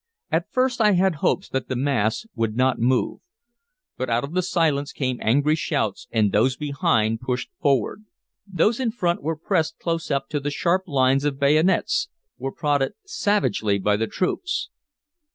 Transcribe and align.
At 0.31 0.51
first 0.51 0.81
I 0.81 0.93
had 0.93 1.13
hopes 1.21 1.47
that 1.49 1.67
the 1.67 1.75
mass 1.75 2.25
would 2.33 2.55
not 2.55 2.79
move. 2.79 3.19
But 3.97 4.09
out 4.09 4.23
of 4.23 4.33
the 4.33 4.41
silence 4.41 4.91
came 4.93 5.19
angry 5.21 5.53
shouts 5.53 6.07
and 6.09 6.31
those 6.31 6.57
behind 6.57 7.21
pushed 7.21 7.51
forward. 7.61 8.05
Those 8.51 8.79
in 8.79 8.89
front 8.89 9.21
were 9.21 9.35
pressed 9.35 9.77
close 9.77 10.09
up 10.09 10.27
to 10.29 10.39
the 10.39 10.49
sharp 10.49 10.87
lines 10.87 11.23
of 11.23 11.39
bayonets, 11.39 12.09
were 12.39 12.51
prodded 12.51 12.93
savagely 13.05 13.77
by 13.77 13.95
the 13.95 14.07
troops. 14.07 14.71